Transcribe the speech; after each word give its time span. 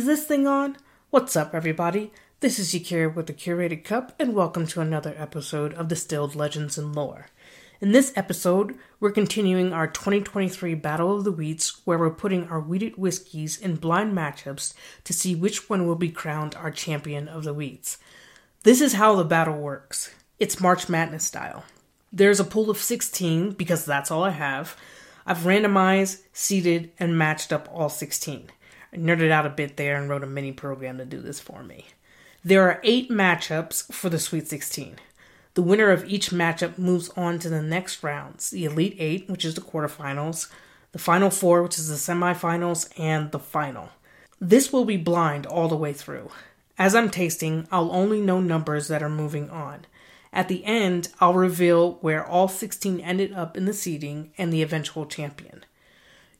Is 0.00 0.06
this 0.06 0.24
thing 0.24 0.46
on? 0.46 0.78
What's 1.10 1.36
up, 1.36 1.54
everybody? 1.54 2.10
This 2.40 2.58
is 2.58 2.72
Yakira 2.72 3.14
with 3.14 3.26
the 3.26 3.34
Curated 3.34 3.84
Cup, 3.84 4.14
and 4.18 4.34
welcome 4.34 4.66
to 4.68 4.80
another 4.80 5.14
episode 5.18 5.74
of 5.74 5.88
Distilled 5.88 6.34
Legends 6.34 6.78
and 6.78 6.96
Lore. 6.96 7.26
In 7.82 7.92
this 7.92 8.10
episode, 8.16 8.78
we're 8.98 9.10
continuing 9.10 9.74
our 9.74 9.86
2023 9.86 10.72
Battle 10.76 11.14
of 11.14 11.24
the 11.24 11.32
Wheats, 11.32 11.82
where 11.84 11.98
we're 11.98 12.08
putting 12.08 12.48
our 12.48 12.60
wheated 12.60 12.96
whiskeys 12.96 13.58
in 13.58 13.76
blind 13.76 14.16
matchups 14.16 14.72
to 15.04 15.12
see 15.12 15.34
which 15.34 15.68
one 15.68 15.86
will 15.86 15.96
be 15.96 16.10
crowned 16.10 16.54
our 16.54 16.70
champion 16.70 17.28
of 17.28 17.44
the 17.44 17.52
wheats. 17.52 17.98
This 18.62 18.80
is 18.80 18.94
how 18.94 19.16
the 19.16 19.24
battle 19.24 19.58
works 19.58 20.14
it's 20.38 20.62
March 20.62 20.88
Madness 20.88 21.26
style. 21.26 21.64
There's 22.10 22.40
a 22.40 22.44
pool 22.44 22.70
of 22.70 22.78
16, 22.78 23.50
because 23.50 23.84
that's 23.84 24.10
all 24.10 24.24
I 24.24 24.30
have. 24.30 24.78
I've 25.26 25.40
randomized, 25.40 26.22
seeded, 26.32 26.90
and 26.98 27.18
matched 27.18 27.52
up 27.52 27.68
all 27.70 27.90
16. 27.90 28.50
I 28.92 28.96
nerded 28.96 29.30
out 29.30 29.46
a 29.46 29.50
bit 29.50 29.76
there 29.76 29.96
and 29.96 30.08
wrote 30.08 30.24
a 30.24 30.26
mini 30.26 30.52
program 30.52 30.98
to 30.98 31.04
do 31.04 31.20
this 31.20 31.40
for 31.40 31.62
me. 31.62 31.86
There 32.44 32.62
are 32.62 32.80
eight 32.82 33.10
matchups 33.10 33.92
for 33.92 34.08
the 34.08 34.18
Sweet 34.18 34.48
16. 34.48 34.96
The 35.54 35.62
winner 35.62 35.90
of 35.90 36.04
each 36.04 36.30
matchup 36.30 36.78
moves 36.78 37.10
on 37.10 37.38
to 37.40 37.48
the 37.48 37.62
next 37.62 38.02
rounds 38.02 38.50
the 38.50 38.64
Elite 38.64 38.96
Eight, 38.98 39.28
which 39.28 39.44
is 39.44 39.54
the 39.54 39.60
quarterfinals, 39.60 40.48
the 40.92 40.98
Final 40.98 41.30
Four, 41.30 41.62
which 41.62 41.78
is 41.78 41.88
the 41.88 41.96
semifinals, 41.96 42.88
and 42.98 43.30
the 43.30 43.38
final. 43.38 43.90
This 44.40 44.72
will 44.72 44.84
be 44.84 44.96
blind 44.96 45.46
all 45.46 45.68
the 45.68 45.76
way 45.76 45.92
through. 45.92 46.30
As 46.78 46.94
I'm 46.94 47.10
tasting, 47.10 47.68
I'll 47.70 47.92
only 47.92 48.20
know 48.20 48.40
numbers 48.40 48.88
that 48.88 49.02
are 49.02 49.10
moving 49.10 49.50
on. 49.50 49.84
At 50.32 50.48
the 50.48 50.64
end, 50.64 51.08
I'll 51.20 51.34
reveal 51.34 51.98
where 52.00 52.24
all 52.24 52.48
16 52.48 53.00
ended 53.00 53.32
up 53.34 53.56
in 53.56 53.66
the 53.66 53.74
seeding 53.74 54.32
and 54.38 54.52
the 54.52 54.62
eventual 54.62 55.04
champion. 55.04 55.59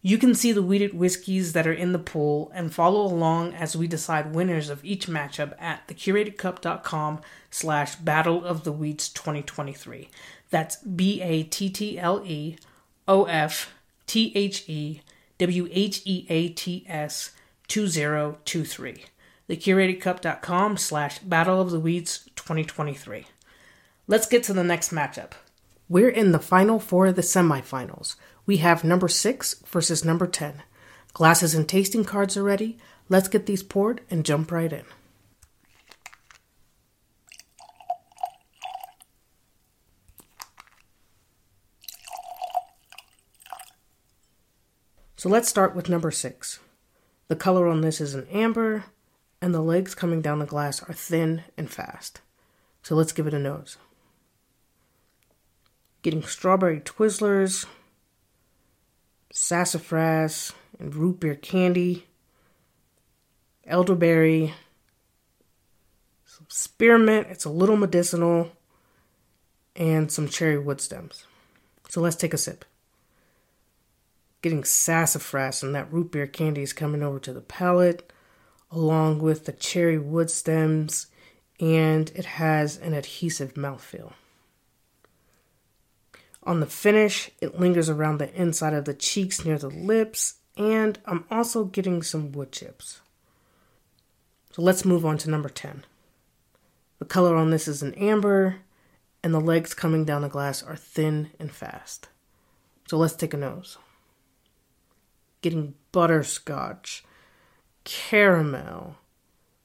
You 0.03 0.17
can 0.17 0.35
see 0.35 0.53
the 0.53 0.63
wheated 0.63 0.95
whiskeys 0.95 1.53
that 1.53 1.67
are 1.67 1.73
in 1.73 1.93
the 1.93 1.99
pool 1.99 2.51
and 2.55 2.73
follow 2.73 3.03
along 3.03 3.53
as 3.53 3.77
we 3.77 3.87
decide 3.87 4.35
winners 4.35 4.71
of 4.71 4.83
each 4.83 5.07
matchup 5.07 5.55
at 5.61 5.87
thecuratedcup.com 5.89 7.21
slash 7.51 7.97
battle 7.97 8.43
of 8.43 8.65
the 8.65 8.73
wheats 8.73 9.11
2023. 9.11 10.09
That's 10.49 10.77
B-A-T-T-L-E 10.77 12.57
O-F-T-H-E 13.07 15.01
W-H-E-A-T-S 15.39 17.31
2023. 17.67 19.05
Thecuratedcup.com 19.49 20.77
slash 20.77 21.19
battle 21.19 21.61
of 21.61 21.71
the 21.71 21.81
wheats 21.81 22.25
2023. 22.37 23.27
Let's 24.07 24.27
get 24.27 24.43
to 24.45 24.53
the 24.53 24.65
next 24.65 24.93
matchup. 24.93 25.33
We're 25.89 26.09
in 26.09 26.31
the 26.33 26.39
final 26.39 26.79
four 26.79 27.09
of 27.09 27.17
the 27.17 27.23
semifinals 27.23 28.15
we 28.51 28.57
have 28.57 28.83
number 28.83 29.07
6 29.07 29.63
versus 29.65 30.05
number 30.05 30.27
10. 30.27 30.65
Glasses 31.13 31.55
and 31.55 31.69
tasting 31.69 32.05
cards 32.05 32.37
are 32.37 32.43
ready. 32.43 32.79
Let's 33.09 33.29
get 33.29 33.47
these 33.47 33.63
poured 33.63 34.01
and 34.11 34.27
jump 34.27 34.51
right 34.51 34.73
in. 34.73 34.83
So 45.15 45.29
let's 45.29 45.49
start 45.49 45.77
with 45.77 45.89
number 45.89 46.11
6. 46.11 46.59
The 47.29 47.37
color 47.37 47.69
on 47.69 47.83
this 47.83 48.01
is 48.01 48.17
an 48.17 48.27
amber, 48.33 48.87
and 49.41 49.55
the 49.55 49.61
legs 49.61 49.95
coming 49.95 50.21
down 50.21 50.41
the 50.41 50.45
glass 50.45 50.83
are 50.83 50.93
thin 50.93 51.45
and 51.57 51.71
fast. 51.71 52.21
So 52.83 52.97
let's 52.97 53.13
give 53.13 53.29
it 53.29 53.35
a 53.35 53.39
nose. 53.39 53.77
Getting 56.03 56.25
strawberry 56.25 56.81
Twizzlers, 56.81 57.67
sassafras 59.31 60.53
and 60.79 60.95
root 60.95 61.21
beer 61.21 61.35
candy, 61.35 62.07
elderberry, 63.67 64.55
some 66.25 66.47
spearmint, 66.49 67.29
it's 67.31 67.45
a 67.45 67.51
little 67.51 67.77
medicinal, 67.77 68.53
and 69.77 70.11
some 70.11 70.29
cherry 70.29 70.59
wood 70.59 70.81
stems. 70.81 71.25
So 71.89 72.01
let's 72.01 72.17
take 72.17 72.35
a 72.35 72.39
sip. 72.39 72.65
Getting 74.43 74.65
sassafras 74.65 75.63
and 75.63 75.75
that 75.75 75.93
root 75.93 76.13
beer 76.13 76.27
candy 76.27 76.63
is 76.63 76.73
coming 76.73 77.03
over 77.03 77.19
to 77.21 77.33
the 77.33 77.41
palate, 77.41 78.13
along 78.71 79.19
with 79.19 79.45
the 79.45 79.53
cherry 79.53 79.99
wood 79.99 80.31
stems, 80.31 81.09
and 81.59 82.11
it 82.15 82.25
has 82.25 82.79
an 82.79 82.95
adhesive 82.95 83.55
mouthfeel. 83.55 84.13
On 86.43 86.61
the 86.61 86.67
finish, 86.67 87.31
it 87.41 87.61
lingers 87.61 87.91
around 87.91 88.19
the 88.19 88.33
inside 88.35 88.73
of 88.73 88.87
the 88.87 88.95
cheeks 88.95 89.45
near 89.45 89.59
the 89.59 89.69
lips, 89.69 90.37
and 90.57 90.99
I'm 91.05 91.25
also 91.31 91.65
getting 91.65 92.03
some 92.03 92.33
wood 92.33 92.53
chips. 92.53 93.01
So 94.53 94.63
let's 94.63 94.85
move 94.85 95.05
on 95.05 95.19
to 95.19 95.31
number 95.31 95.49
10. 95.49 95.85
The 96.99 97.05
color 97.05 97.37
on 97.37 97.51
this 97.51 97.69
is 97.69 97.83
an 97.83 97.95
amber, 97.95 98.57
and 99.23 99.35
the 99.35 99.41
legs 99.41 99.75
coming 99.75 100.05
down 100.05 100.23
the 100.23 100.29
glass 100.29 100.63
are 100.63 100.77
thin 100.77 101.31
and 101.39 101.53
fast. 101.53 102.09
So 102.89 102.97
let's 102.97 103.15
take 103.15 103.35
a 103.35 103.37
nose. 103.37 103.79
Getting 105.43 105.75
butterscotch, 105.93 107.05
caramel, 107.85 108.97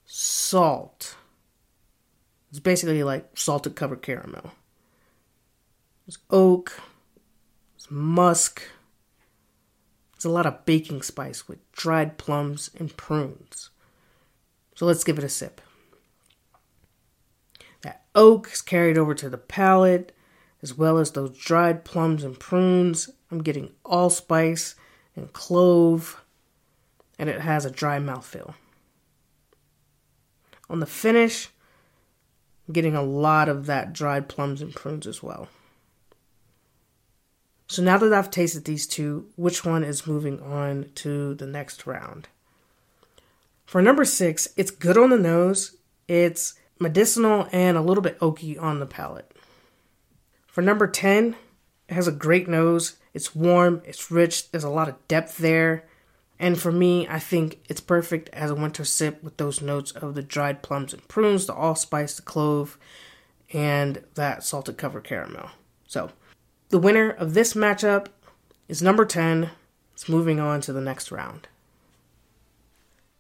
salt. 0.06 1.16
It's 2.50 2.60
basically 2.60 3.04
like 3.04 3.30
salted 3.38 3.76
covered 3.76 4.02
caramel. 4.02 4.52
There's 6.06 6.20
oak, 6.30 6.82
there's 7.74 7.90
musk. 7.90 8.62
There's 10.14 10.26
a 10.26 10.30
lot 10.30 10.46
of 10.46 10.66
baking 10.66 11.02
spice 11.02 11.48
with 11.48 11.72
dried 11.72 12.18
plums 12.18 12.70
and 12.78 12.96
prunes. 12.96 13.72
So 14.76 14.86
let's 14.86 15.04
give 15.04 15.18
it 15.18 15.24
a 15.24 15.30
sip. 15.30 15.62
That 17.82 18.04
oak 18.14 18.52
is 18.54 18.62
carried 18.62 18.98
over 18.98 19.16
to 19.16 19.30
the 19.30 19.38
palate, 19.38 20.16
as 20.62 20.78
well 20.78 20.98
as 20.98 21.12
those 21.12 21.38
dried 21.38 21.86
plums 21.86 22.24
and 22.24 22.40
prunes. 22.40 23.10
I'm 23.32 23.42
getting 23.42 23.72
allspice 23.84 24.76
and 25.16 25.34
clove, 25.34 26.24
and 27.18 27.30
it 27.30 27.42
has 27.42 27.66
a 27.66 27.72
dry 27.72 28.00
mouthfeel. 28.00 28.54
On 30.70 30.80
the 30.80 30.86
finish, 30.86 31.50
I'm 32.68 32.74
getting 32.74 32.96
a 32.96 33.04
lot 33.04 33.50
of 33.50 33.66
that 33.68 33.94
dried 33.94 34.30
plums 34.30 34.62
and 34.62 34.74
prunes 34.74 35.08
as 35.08 35.24
well. 35.24 35.48
So 37.68 37.82
now 37.82 37.98
that 37.98 38.14
I've 38.14 38.30
tasted 38.30 38.66
these 38.66 38.86
two, 38.86 39.28
which 39.36 39.66
one 39.66 39.84
is 39.84 40.06
moving 40.06 40.40
on 40.42 40.92
to 40.96 41.34
the 41.34 41.48
next 41.48 41.88
round? 41.88 42.28
For 43.66 43.82
number 43.82 44.06
six, 44.06 44.48
it's 44.56 44.72
good 44.72 44.98
on 44.98 45.10
the 45.10 45.18
nose, 45.18 45.76
it's 46.08 46.54
medicinal 46.80 47.48
and 47.52 47.78
a 47.78 47.82
little 47.82 48.04
bit 48.04 48.20
oaky 48.20 48.62
on 48.62 48.80
the 48.80 48.86
palate. 48.86 49.32
For 50.48 50.62
number 50.62 50.88
10, 50.88 51.36
it 51.90 51.94
has 51.94 52.08
a 52.08 52.12
great 52.12 52.48
nose, 52.48 52.98
it's 53.14 53.36
warm, 53.36 53.82
it's 53.86 54.12
rich, 54.12 54.52
there's 54.52 54.64
a 54.64 54.70
lot 54.70 54.88
of 54.88 55.08
depth 55.08 55.38
there. 55.38 55.86
And 56.38 56.60
for 56.60 56.72
me, 56.72 57.08
I 57.08 57.20
think 57.20 57.60
it's 57.70 57.82
perfect 57.82 58.30
as 58.30 58.52
a 58.52 58.56
winter 58.56 58.84
sip 58.84 59.24
with 59.24 59.38
those 59.38 59.62
notes 59.62 59.92
of 59.92 60.16
the 60.16 60.22
dried 60.22 60.62
plums 60.62 60.94
and 60.94 61.08
prunes, 61.08 61.46
the 61.46 61.54
allspice, 61.54 62.16
the 62.16 62.22
clove, 62.22 62.78
and 63.54 64.04
that 64.16 64.44
salted 64.44 64.78
covered 64.78 65.06
caramel. 65.06 65.50
So, 65.88 66.12
the 66.70 66.80
winner 66.80 67.10
of 67.10 67.34
this 67.34 67.54
matchup 67.54 68.08
is 68.68 68.82
number 68.82 69.06
10. 69.06 69.50
It's 69.94 70.10
moving 70.10 70.40
on 70.40 70.62
to 70.62 70.74
the 70.74 70.82
next 70.82 71.12
round. 71.12 71.48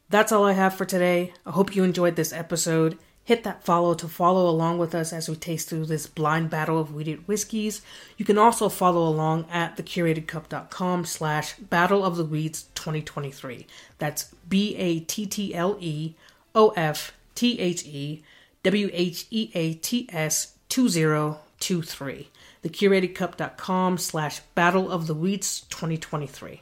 That's 0.10 0.32
all 0.32 0.46
I 0.46 0.54
have 0.54 0.76
for 0.76 0.86
today. 0.86 1.34
I 1.46 1.52
hope 1.52 1.76
you 1.76 1.84
enjoyed 1.84 2.16
this 2.16 2.34
episode. 2.34 2.98
Hit 3.24 3.44
that 3.44 3.64
follow 3.64 3.96
to 3.96 4.08
follow 4.08 4.48
along 4.48 4.78
with 4.78 4.94
us 4.94 5.12
as 5.12 5.28
we 5.28 5.36
taste 5.36 5.68
through 5.68 5.86
this 5.88 6.06
blind 6.06 6.52
battle 6.52 6.80
of 6.80 6.94
wheated 6.94 7.28
whiskeys. 7.28 7.82
You 8.18 8.26
can 8.26 8.38
also 8.38 8.70
follow 8.70 9.08
along 9.08 9.48
at 9.50 9.76
thecuratedcup.com 9.78 11.06
slash 11.06 11.56
battle 11.56 12.04
of 12.04 12.18
the 12.18 12.26
wheats 12.26 12.66
2023. 12.76 13.66
That's 13.98 14.26
B-A-T-T-L-E 14.48 16.14
O-F-T-H-E 16.54 18.24
W-H-E-A-T-S 18.64 20.54
2023 20.70 22.30
thecuratedcup.com 22.66 23.98
slash 23.98 24.40
battle 24.56 24.92
of 24.92 25.06
the 25.06 25.14
wheats 25.14 25.62
2023 25.70 26.62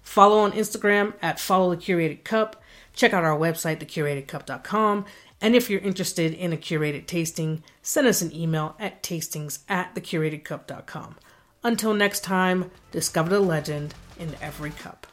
follow 0.00 0.38
on 0.38 0.52
instagram 0.52 1.12
at 1.20 1.38
follow 1.38 1.70
the 1.70 1.76
curated 1.76 2.24
cup. 2.24 2.60
Check 2.94 3.12
out 3.12 3.24
our 3.24 3.38
website 3.38 3.78
thecuratedcup.com 3.78 5.04
and 5.40 5.54
if 5.54 5.68
you're 5.68 5.80
interested 5.80 6.32
in 6.32 6.52
a 6.52 6.56
curated 6.56 7.06
tasting 7.06 7.62
send 7.82 8.06
us 8.06 8.22
an 8.22 8.34
email 8.34 8.74
at 8.78 9.02
tastings 9.02 9.60
at 9.68 9.94
thecuratedcup.com 9.94 11.16
until 11.62 11.94
next 11.94 12.20
time 12.24 12.70
discover 12.90 13.28
the 13.30 13.40
legend 13.40 13.94
in 14.18 14.34
every 14.40 14.70
cup 14.70 15.06